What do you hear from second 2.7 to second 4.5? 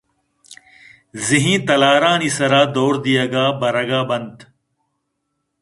دئور دئیگ ءَ برگ ءَ بنت